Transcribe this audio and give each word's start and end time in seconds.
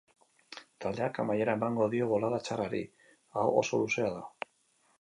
Taldeak 0.85 1.19
amaiera 1.23 1.55
emango 1.59 1.87
dio 1.93 2.07
bolada 2.13 2.39
txarrari, 2.47 2.81
hau 3.43 3.47
oso 3.65 3.81
luzea 3.85 4.13
da. 4.19 4.25